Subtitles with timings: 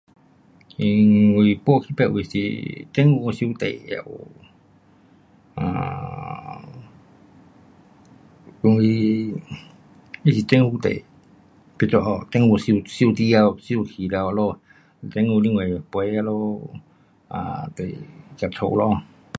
[0.77, 4.03] 因为搬去别位是政府收地也有
[5.57, 6.65] ，um
[8.63, 8.81] 因为
[10.23, 11.05] 它是政府地，
[11.77, 14.59] 刚刚好政府收，收得了，收去了咯，
[15.11, 16.33] 政府另外赔他们
[17.29, 17.95] um 就是
[18.37, 19.03] 这屋咯。